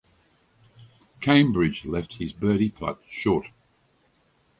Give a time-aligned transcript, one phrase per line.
[1.19, 3.49] Cambridge left his birdie putt short.